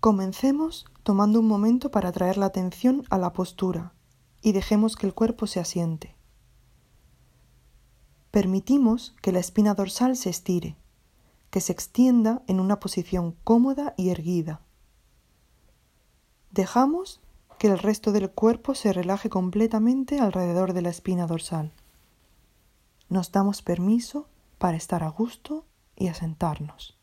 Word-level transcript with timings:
Comencemos 0.00 0.86
tomando 1.02 1.40
un 1.40 1.46
momento 1.46 1.90
para 1.90 2.10
traer 2.10 2.38
la 2.38 2.46
atención 2.46 3.04
a 3.10 3.18
la 3.18 3.34
postura 3.34 3.92
y 4.40 4.52
dejemos 4.52 4.96
que 4.96 5.06
el 5.06 5.12
cuerpo 5.12 5.46
se 5.46 5.60
asiente. 5.60 6.16
Permitimos 8.30 9.14
que 9.20 9.30
la 9.30 9.40
espina 9.40 9.74
dorsal 9.74 10.16
se 10.16 10.30
estire, 10.30 10.78
que 11.50 11.60
se 11.60 11.72
extienda 11.72 12.42
en 12.46 12.60
una 12.60 12.80
posición 12.80 13.36
cómoda 13.44 13.92
y 13.98 14.08
erguida. 14.08 14.62
Dejamos 16.50 17.20
que 17.58 17.66
el 17.66 17.78
resto 17.78 18.10
del 18.10 18.30
cuerpo 18.30 18.74
se 18.74 18.94
relaje 18.94 19.28
completamente 19.28 20.18
alrededor 20.18 20.72
de 20.72 20.80
la 20.80 20.88
espina 20.88 21.26
dorsal. 21.26 21.72
Nos 23.10 23.32
damos 23.32 23.60
permiso 23.60 24.28
para 24.56 24.78
estar 24.78 25.02
a 25.02 25.10
gusto 25.10 25.66
y 25.94 26.08
asentarnos. 26.08 26.99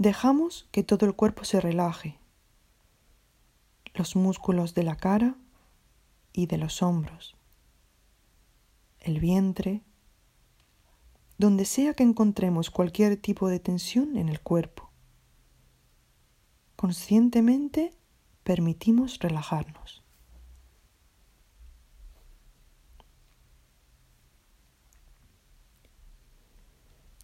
Dejamos 0.00 0.66
que 0.72 0.82
todo 0.82 1.04
el 1.04 1.14
cuerpo 1.14 1.44
se 1.44 1.60
relaje, 1.60 2.18
los 3.92 4.16
músculos 4.16 4.72
de 4.72 4.82
la 4.82 4.96
cara 4.96 5.36
y 6.32 6.46
de 6.46 6.56
los 6.56 6.80
hombros, 6.80 7.36
el 9.00 9.20
vientre, 9.20 9.82
donde 11.36 11.66
sea 11.66 11.92
que 11.92 12.02
encontremos 12.02 12.70
cualquier 12.70 13.18
tipo 13.18 13.50
de 13.50 13.60
tensión 13.60 14.16
en 14.16 14.30
el 14.30 14.40
cuerpo. 14.40 14.90
Conscientemente 16.76 17.94
permitimos 18.42 19.18
relajarnos. 19.18 20.02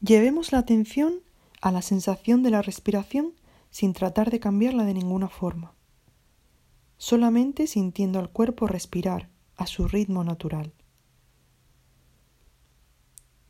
Llevemos 0.02 0.52
la 0.52 0.58
atención 0.58 1.25
a 1.66 1.72
la 1.72 1.82
sensación 1.82 2.44
de 2.44 2.50
la 2.50 2.62
respiración 2.62 3.34
sin 3.70 3.92
tratar 3.92 4.30
de 4.30 4.38
cambiarla 4.38 4.84
de 4.84 4.94
ninguna 4.94 5.28
forma, 5.28 5.74
solamente 6.96 7.66
sintiendo 7.66 8.20
al 8.20 8.30
cuerpo 8.30 8.68
respirar 8.68 9.30
a 9.56 9.66
su 9.66 9.88
ritmo 9.88 10.22
natural. 10.22 10.72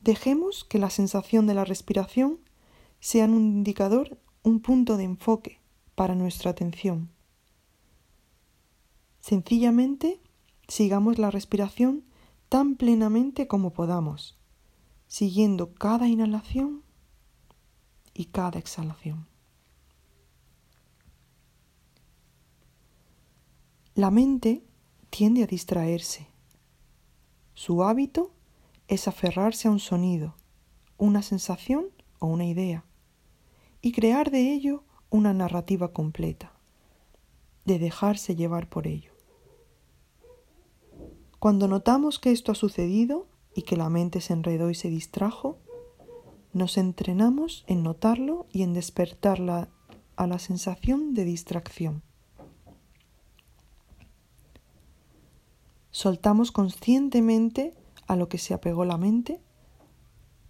Dejemos 0.01 0.65
que 0.65 0.79
la 0.79 0.89
sensación 0.89 1.47
de 1.47 1.53
la 1.53 1.67
respiración 1.67 2.39
sea 3.01 3.27
un 3.27 3.35
indicador, 3.35 4.19
un 4.43 4.61
punto 4.61 4.97
de 4.97 5.05
enfoque 5.05 5.61
para 5.95 6.15
nuestra 6.15 6.53
atención. 6.53 7.11
Sencillamente 9.21 10.23
sigamos 10.69 11.19
la 11.19 11.31
respiración 11.31 12.03
tan 12.49 12.77
plenamente 12.77 13.47
como 13.47 13.75
podamos, 13.75 14.39
siguiendo 15.07 15.75
cada 15.75 16.09
inhalación 16.09 16.86
y 18.17 18.27
cada 18.27 18.59
exhalación. 18.59 19.27
La 23.95 24.11
mente 24.11 24.63
tiende 25.11 25.43
a 25.43 25.47
distraerse. 25.47 26.29
Su 27.55 27.85
hábito 27.85 28.31
es 28.89 29.07
aferrarse 29.07 29.69
a 29.69 29.71
un 29.71 29.81
sonido, 29.81 30.35
una 30.97 31.23
sensación 31.23 31.87
o 32.19 32.27
una 32.27 32.47
idea, 32.47 32.85
y 33.83 33.93
crear 33.93 34.31
de 34.31 34.53
ello 34.53 34.83
una 35.11 35.35
narrativa 35.35 35.93
completa, 35.93 36.53
de 37.67 37.79
dejarse 37.79 38.35
llevar 38.35 38.69
por 38.69 38.87
ello. 38.87 39.13
Cuando 41.39 41.69
notamos 41.69 42.19
que 42.19 42.33
esto 42.33 42.53
ha 42.53 42.55
sucedido 42.55 43.27
y 43.55 43.63
que 43.63 43.77
la 43.77 43.91
mente 43.91 44.21
se 44.21 44.33
enredó 44.33 44.71
y 44.71 44.75
se 44.75 44.89
distrajo, 44.89 45.59
nos 46.57 46.79
entrenamos 46.79 47.65
en 47.67 47.83
notarlo 47.83 48.47
y 48.51 48.63
en 48.63 48.73
despertarla 48.73 49.69
a 50.17 50.27
la 50.27 50.39
sensación 50.39 51.13
de 51.13 51.25
distracción. 51.27 52.03
Soltamos 55.91 56.53
conscientemente 56.53 57.75
a 58.07 58.17
lo 58.17 58.31
que 58.31 58.39
se 58.39 58.55
apegó 58.55 58.87
la 58.87 58.97
mente 58.97 59.43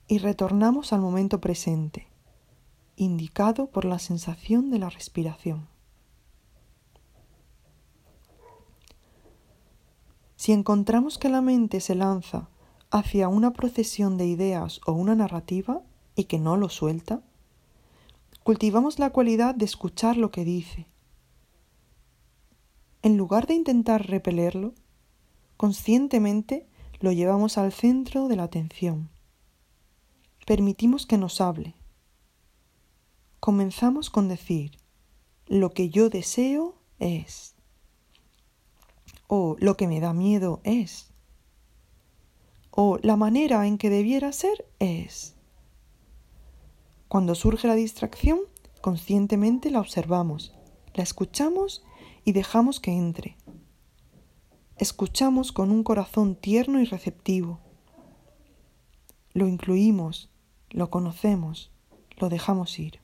y 0.06 0.18
retornamos 0.18 0.92
al 0.92 1.00
momento 1.00 1.40
presente, 1.40 2.06
indicado 2.94 3.66
por 3.66 3.84
la 3.84 3.98
sensación 3.98 4.70
de 4.70 4.78
la 4.78 4.90
respiración. 4.90 5.68
Si 10.36 10.52
encontramos 10.52 11.18
que 11.18 11.30
la 11.30 11.40
mente 11.40 11.80
se 11.80 11.96
lanza 11.96 12.48
hacia 12.92 13.26
una 13.26 13.52
procesión 13.52 14.16
de 14.16 14.26
ideas 14.26 14.80
o 14.86 14.92
una 14.92 15.16
narrativa, 15.16 15.82
y 16.16 16.24
que 16.24 16.38
no 16.38 16.56
lo 16.56 16.68
suelta, 16.68 17.22
cultivamos 18.42 18.98
la 18.98 19.10
cualidad 19.10 19.54
de 19.54 19.66
escuchar 19.66 20.16
lo 20.16 20.30
que 20.32 20.44
dice. 20.44 20.86
En 23.02 23.16
lugar 23.16 23.46
de 23.46 23.54
intentar 23.54 24.08
repelerlo, 24.08 24.74
conscientemente 25.56 26.66
lo 26.98 27.12
llevamos 27.12 27.58
al 27.58 27.72
centro 27.72 28.26
de 28.26 28.36
la 28.36 28.44
atención. 28.44 29.10
Permitimos 30.46 31.06
que 31.06 31.18
nos 31.18 31.40
hable. 31.40 31.74
Comenzamos 33.38 34.10
con 34.10 34.28
decir, 34.28 34.78
lo 35.46 35.70
que 35.70 35.88
yo 35.90 36.10
deseo 36.10 36.74
es. 36.98 37.54
O 39.28 39.56
lo 39.60 39.76
que 39.76 39.86
me 39.86 40.00
da 40.00 40.12
miedo 40.12 40.60
es. 40.64 41.12
O 42.70 42.98
la 43.02 43.16
manera 43.16 43.66
en 43.66 43.78
que 43.78 43.90
debiera 43.90 44.32
ser 44.32 44.66
es. 44.78 45.35
Cuando 47.16 47.34
surge 47.34 47.66
la 47.66 47.76
distracción, 47.76 48.40
conscientemente 48.82 49.70
la 49.70 49.80
observamos, 49.80 50.52
la 50.92 51.02
escuchamos 51.02 51.82
y 52.26 52.32
dejamos 52.32 52.78
que 52.78 52.92
entre. 52.92 53.38
Escuchamos 54.76 55.50
con 55.50 55.70
un 55.70 55.82
corazón 55.82 56.36
tierno 56.36 56.78
y 56.78 56.84
receptivo. 56.84 57.58
Lo 59.32 59.48
incluimos, 59.48 60.28
lo 60.68 60.90
conocemos, 60.90 61.72
lo 62.18 62.28
dejamos 62.28 62.78
ir. 62.78 63.00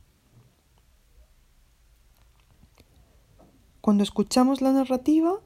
Cuando 3.81 4.03
escuchamos 4.03 4.61
la 4.61 4.73
narrativa, 4.73 5.41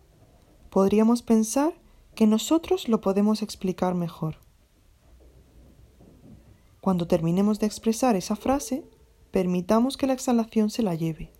podríamos 0.70 1.22
pensar 1.22 1.72
que 2.16 2.26
nosotros 2.26 2.88
lo 2.88 3.00
podemos 3.00 3.42
explicar 3.42 3.94
mejor. 3.94 4.44
Cuando 6.86 7.08
terminemos 7.08 7.58
de 7.58 7.66
expresar 7.66 8.14
esa 8.14 8.36
frase, 8.36 8.84
permitamos 9.32 9.96
que 9.96 10.06
la 10.06 10.12
exhalación 10.12 10.70
se 10.70 10.84
la 10.84 10.94
lleve. 10.94 11.32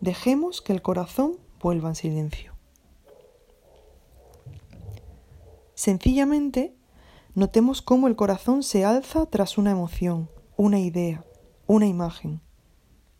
Dejemos 0.00 0.62
que 0.62 0.72
el 0.72 0.80
corazón 0.80 1.36
vuelva 1.60 1.90
en 1.90 1.94
silencio. 1.94 2.54
Sencillamente, 5.74 6.74
notemos 7.34 7.82
cómo 7.82 8.08
el 8.08 8.16
corazón 8.16 8.62
se 8.62 8.86
alza 8.86 9.26
tras 9.26 9.58
una 9.58 9.72
emoción, 9.72 10.30
una 10.56 10.80
idea, 10.80 11.26
una 11.66 11.86
imagen, 11.86 12.40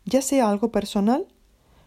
ya 0.05 0.23
sea 0.23 0.49
algo 0.49 0.71
personal 0.71 1.27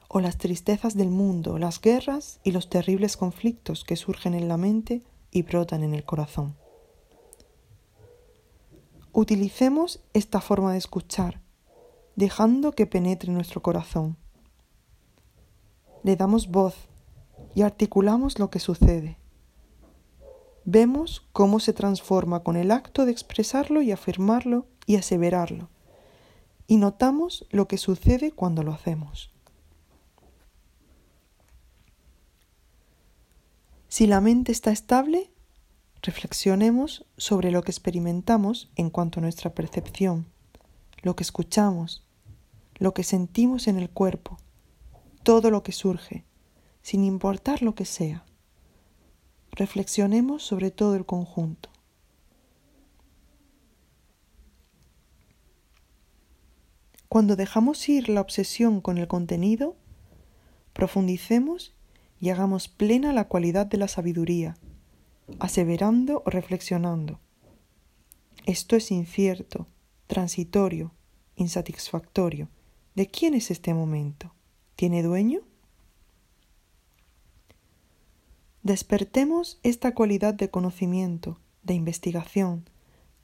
o 0.07 0.21
las 0.21 0.39
tristezas 0.39 0.97
del 0.97 1.11
mundo, 1.11 1.59
las 1.59 1.81
guerras 1.81 2.39
y 2.45 2.53
los 2.53 2.71
terribles 2.71 3.17
conflictos 3.17 3.83
que 3.83 3.97
surgen 3.97 4.35
en 4.35 4.47
la 4.47 4.57
mente 4.57 5.03
y 5.33 5.43
brotan 5.43 5.83
en 5.83 5.95
el 5.95 6.05
corazón. 6.05 6.55
Utilicemos 9.19 10.05
esta 10.13 10.43
forma 10.43 10.73
de 10.73 10.79
escuchar, 10.79 11.41
dejando 12.17 12.73
que 12.73 12.85
penetre 12.85 13.33
nuestro 13.33 13.63
corazón. 13.63 14.19
Le 16.03 16.17
damos 16.17 16.49
voz 16.49 16.75
y 17.55 17.63
articulamos 17.63 18.39
lo 18.39 18.51
que 18.51 18.59
sucede. 18.59 19.17
Vemos 20.67 21.27
cómo 21.33 21.61
se 21.61 21.73
transforma 21.73 22.43
con 22.43 22.57
el 22.57 22.71
acto 22.71 23.07
de 23.07 23.13
expresarlo 23.13 23.81
y 23.81 23.91
afirmarlo 23.91 24.67
y 24.85 24.97
aseverarlo. 24.97 25.71
Y 26.67 26.77
notamos 26.77 27.47
lo 27.49 27.69
que 27.69 27.79
sucede 27.79 28.33
cuando 28.33 28.65
lo 28.65 28.73
hacemos. 28.73 29.33
Si 33.89 34.07
la 34.07 34.21
mente 34.21 34.53
está 34.53 34.73
estable, 34.73 35.31
Reflexionemos 36.07 37.05
sobre 37.17 37.51
lo 37.51 37.63
que 37.63 37.73
experimentamos 37.73 38.71
en 38.77 38.91
cuanto 38.91 39.19
a 39.19 39.23
nuestra 39.23 39.53
percepción, 39.55 40.27
lo 41.03 41.17
que 41.17 41.25
escuchamos, 41.25 42.05
lo 42.77 42.95
que 42.95 43.03
sentimos 43.03 43.67
en 43.67 43.77
el 43.77 43.91
cuerpo, 43.91 44.39
todo 45.25 45.51
lo 45.51 45.65
que 45.65 45.73
surge, 45.73 46.25
sin 46.81 47.03
importar 47.03 47.61
lo 47.61 47.75
que 47.75 47.85
sea. 47.85 48.25
Reflexionemos 49.51 50.45
sobre 50.45 50.71
todo 50.71 50.95
el 50.95 51.05
conjunto. 51.05 51.71
Cuando 57.09 57.35
dejamos 57.35 57.89
ir 57.89 58.09
la 58.09 58.21
obsesión 58.21 58.81
con 58.81 58.99
el 58.99 59.09
contenido, 59.09 59.75
profundicemos 60.73 61.75
y 62.21 62.31
hagamos 62.31 62.69
plena 62.69 63.13
la 63.13 63.27
cualidad 63.27 63.67
de 63.67 63.79
la 63.79 63.89
sabiduría 63.89 64.57
aseverando 65.39 66.23
o 66.25 66.31
reflexionando. 66.31 67.21
Esto 68.47 68.77
es 68.77 68.91
incierto, 68.91 69.67
transitorio, 70.07 70.93
insatisfactorio. 71.35 72.49
¿De 72.95 73.09
quién 73.09 73.35
es 73.35 73.51
este 73.51 73.75
momento? 73.75 74.35
¿Tiene 74.77 75.03
dueño? 75.03 75.41
Despertemos 78.63 79.61
esta 79.63 79.95
cualidad 79.95 80.35
de 80.35 80.51
conocimiento, 80.51 81.39
de 81.63 81.75
investigación, 81.75 82.69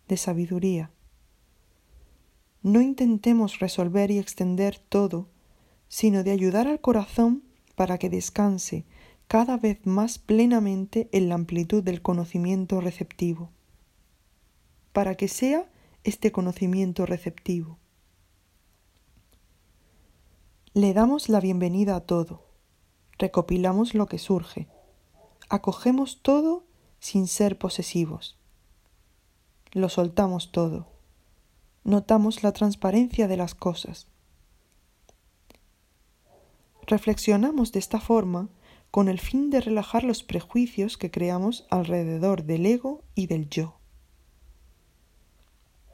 de 0.09 0.17
sabiduría. 0.17 0.91
No 2.63 2.81
intentemos 2.81 3.59
resolver 3.59 4.11
y 4.11 4.19
extender 4.19 4.79
todo, 4.79 5.29
sino 5.89 6.23
de 6.23 6.31
ayudar 6.31 6.69
al 6.69 6.81
corazón 6.81 7.43
para 7.75 7.99
que 7.99 8.09
descanse 8.09 8.85
cada 9.33 9.57
vez 9.57 9.87
más 9.87 10.19
plenamente 10.19 11.09
en 11.11 11.31
la 11.31 11.37
amplitud 11.37 11.83
del 11.83 12.03
conocimiento 12.03 12.83
receptivo, 12.83 13.51
para 14.93 15.15
que 15.15 15.27
sea 15.27 15.73
este 16.05 16.33
conocimiento 16.33 17.07
receptivo. 17.07 17.79
Le 20.75 20.93
damos 20.93 21.31
la 21.31 21.41
bienvenida 21.41 21.97
a 21.97 22.01
todo, 22.01 22.45
recopilamos 23.17 23.95
lo 23.95 24.05
que 24.05 24.19
surge, 24.19 24.69
acogemos 25.49 26.21
todo 26.21 26.67
sin 26.99 27.27
ser 27.27 27.57
posesivos, 27.57 28.37
lo 29.71 29.89
soltamos 29.89 30.53
todo, 30.53 30.89
notamos 31.85 32.43
la 32.43 32.53
transparencia 32.53 33.29
de 33.29 33.39
las 33.39 33.55
cosas. 33.55 34.09
Reflexionamos 36.87 37.73
de 37.73 37.79
esta 37.79 37.99
forma 37.99 38.51
con 38.93 39.09
el 39.09 39.19
fin 39.19 39.49
de 39.49 39.63
relajar 39.63 40.05
los 40.05 40.23
prejuicios 40.23 40.99
que 40.99 41.11
creamos 41.11 41.67
alrededor 41.71 42.45
del 42.45 42.67
ego 42.67 43.03
y 43.15 43.27
del 43.27 43.49
yo. 43.49 43.79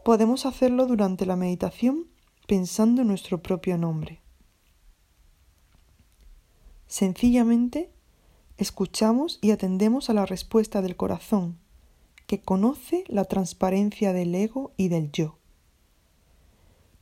Podemos 0.04 0.46
hacerlo 0.46 0.86
durante 0.86 1.24
la 1.24 1.36
meditación 1.36 2.08
pensando 2.48 3.02
en 3.02 3.08
nuestro 3.08 3.40
propio 3.40 3.78
nombre. 3.78 4.20
Sencillamente, 6.88 7.92
escuchamos 8.56 9.38
y 9.42 9.52
atendemos 9.52 10.10
a 10.10 10.14
la 10.14 10.26
respuesta 10.26 10.82
del 10.82 10.96
corazón, 10.96 11.56
que 12.26 12.40
conoce 12.40 13.04
la 13.06 13.26
transparencia 13.26 14.12
del 14.12 14.34
ego 14.34 14.72
y 14.76 14.88
del 14.88 15.12
yo. 15.12 15.38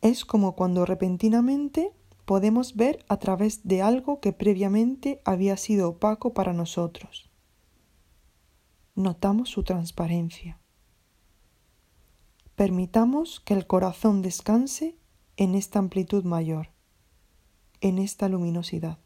Es 0.02 0.26
como 0.26 0.56
cuando 0.56 0.84
repentinamente 0.84 1.90
podemos 2.26 2.75
ver 2.75 3.05
a 3.08 3.17
través 3.17 3.67
de 3.67 3.81
algo 3.81 4.20
que 4.20 4.32
previamente 4.34 5.23
había 5.25 5.56
sido 5.56 5.88
opaco 5.88 6.34
para 6.34 6.52
nosotros. 6.52 7.31
Notamos 8.94 9.49
su 9.49 9.62
transparencia. 9.62 10.61
Permitamos 12.56 13.40
que 13.40 13.55
el 13.55 13.67
corazón 13.67 14.23
descanse 14.23 14.99
en 15.37 15.55
esta 15.55 15.78
amplitud 15.78 16.25
mayor, 16.25 16.70
en 17.81 17.99
esta 17.99 18.29
luminosidad. 18.29 18.99